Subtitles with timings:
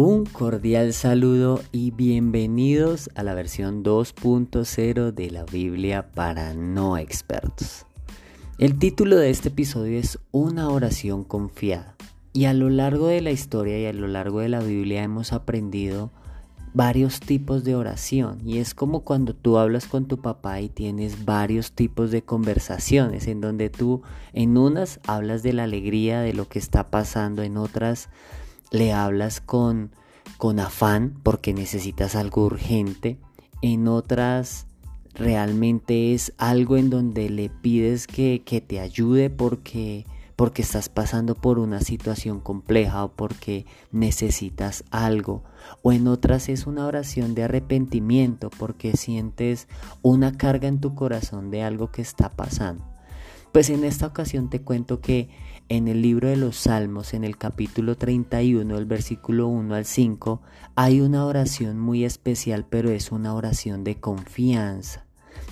[0.00, 7.84] Un cordial saludo y bienvenidos a la versión 2.0 de la Biblia para no expertos.
[8.58, 11.96] El título de este episodio es Una oración confiada.
[12.32, 15.32] Y a lo largo de la historia y a lo largo de la Biblia hemos
[15.32, 16.12] aprendido
[16.74, 21.24] varios tipos de oración y es como cuando tú hablas con tu papá y tienes
[21.24, 26.46] varios tipos de conversaciones en donde tú en unas hablas de la alegría de lo
[26.46, 28.10] que está pasando, en otras
[28.70, 29.92] le hablas con,
[30.36, 33.18] con afán porque necesitas algo urgente,
[33.62, 34.66] en otras
[35.14, 41.34] realmente es algo en donde le pides que, que te ayude porque, porque estás pasando
[41.34, 45.42] por una situación compleja o porque necesitas algo.
[45.82, 49.66] O en otras es una oración de arrepentimiento porque sientes
[50.02, 52.87] una carga en tu corazón de algo que está pasando.
[53.52, 55.30] Pues en esta ocasión te cuento que
[55.68, 60.42] en el libro de los Salmos, en el capítulo 31, el versículo 1 al 5,
[60.74, 65.06] hay una oración muy especial, pero es una oración de confianza.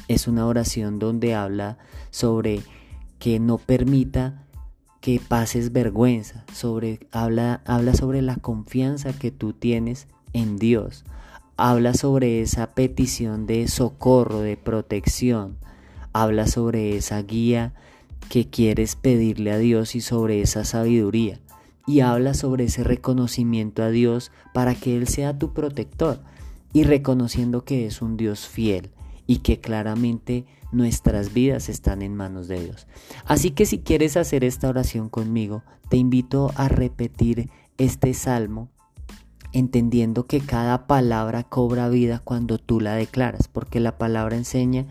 [0.08, 1.78] Es una oración donde habla
[2.10, 2.62] sobre
[3.18, 4.46] que no permita
[5.00, 11.04] que pases vergüenza, sobre, habla, habla sobre la confianza que tú tienes en Dios,
[11.56, 15.58] habla sobre esa petición de socorro, de protección,
[16.22, 17.74] habla sobre esa guía
[18.28, 21.40] que quieres pedirle a Dios y sobre esa sabiduría.
[21.86, 26.20] Y habla sobre ese reconocimiento a Dios para que Él sea tu protector
[26.72, 28.90] y reconociendo que es un Dios fiel
[29.26, 32.86] y que claramente nuestras vidas están en manos de Dios.
[33.24, 38.68] Así que si quieres hacer esta oración conmigo, te invito a repetir este salmo
[39.52, 44.86] entendiendo que cada palabra cobra vida cuando tú la declaras, porque la palabra enseña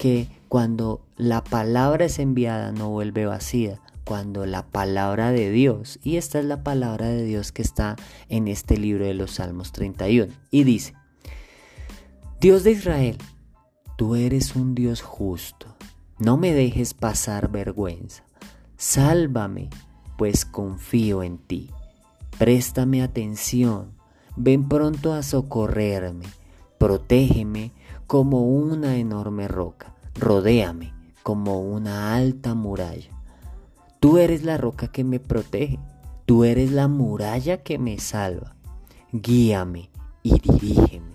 [0.00, 6.16] que cuando la palabra es enviada no vuelve vacía, cuando la palabra de Dios, y
[6.16, 7.96] esta es la palabra de Dios que está
[8.30, 10.94] en este libro de los Salmos 31, y dice,
[12.40, 13.18] Dios de Israel,
[13.98, 15.66] tú eres un Dios justo,
[16.18, 18.24] no me dejes pasar vergüenza,
[18.78, 19.68] sálvame,
[20.16, 21.68] pues confío en ti,
[22.38, 23.92] préstame atención,
[24.34, 26.24] ven pronto a socorrerme,
[26.78, 27.72] protégeme,
[28.10, 33.10] como una enorme roca, rodéame como una alta muralla.
[34.00, 35.78] Tú eres la roca que me protege,
[36.26, 38.56] tú eres la muralla que me salva.
[39.12, 39.90] Guíame
[40.22, 41.12] y dirígeme,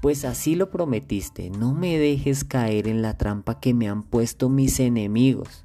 [0.00, 4.48] pues así lo prometiste, no me dejes caer en la trampa que me han puesto
[4.48, 5.64] mis enemigos.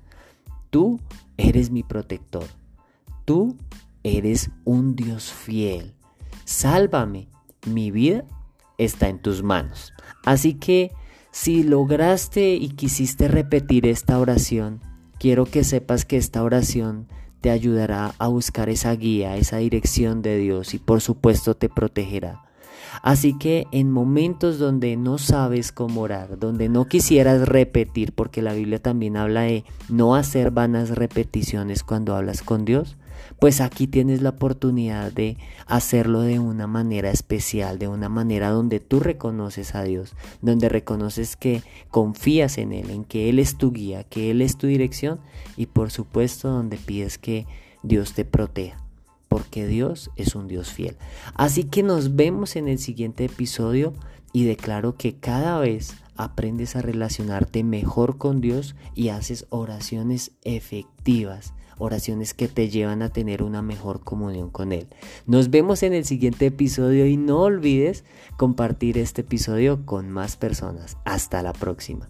[0.70, 1.00] Tú
[1.38, 2.46] eres mi protector,
[3.26, 3.58] tú
[4.04, 5.96] eres un Dios fiel.
[6.46, 7.28] Sálvame,
[7.66, 8.26] mi vida
[8.78, 9.94] está en tus manos.
[10.24, 10.92] Así que
[11.32, 14.82] si lograste y quisiste repetir esta oración,
[15.20, 17.08] quiero que sepas que esta oración
[17.42, 22.42] te ayudará a buscar esa guía, esa dirección de Dios y por supuesto te protegerá.
[23.04, 28.54] Así que en momentos donde no sabes cómo orar, donde no quisieras repetir, porque la
[28.54, 32.98] Biblia también habla de no hacer vanas repeticiones cuando hablas con Dios,
[33.40, 38.80] pues aquí tienes la oportunidad de hacerlo de una manera especial, de una manera donde
[38.80, 43.72] tú reconoces a Dios, donde reconoces que confías en Él, en que Él es tu
[43.72, 45.20] guía, que Él es tu dirección
[45.58, 47.46] y por supuesto donde pides que
[47.84, 48.78] Dios te proteja
[49.30, 50.98] porque Dios es un Dios fiel.
[51.36, 53.94] Así que nos vemos en el siguiente episodio
[54.34, 61.54] y declaro que cada vez aprendes a relacionarte mejor con Dios y haces oraciones efectivas
[61.80, 64.88] oraciones que te llevan a tener una mejor comunión con Él.
[65.26, 68.04] Nos vemos en el siguiente episodio y no olvides
[68.38, 70.98] compartir este episodio con más personas.
[71.06, 72.10] Hasta la próxima.